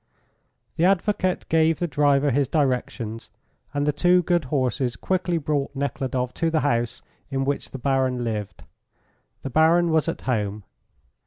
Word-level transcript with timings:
The 0.77 0.85
advocate 0.85 1.47
gave 1.47 1.77
the 1.77 1.85
driver 1.85 2.31
his 2.31 2.49
directions, 2.49 3.29
and 3.71 3.85
the 3.85 3.91
two 3.93 4.23
good 4.23 4.45
horses 4.45 4.95
quickly 4.95 5.37
brought 5.37 5.75
Nekhludoff 5.75 6.33
to 6.33 6.49
the 6.49 6.61
house 6.61 7.03
in 7.29 7.45
which 7.45 7.69
the 7.69 7.77
Baron 7.77 8.17
lived. 8.17 8.63
The 9.43 9.51
Baron 9.51 9.91
was 9.91 10.09
at 10.09 10.21
home. 10.21 10.63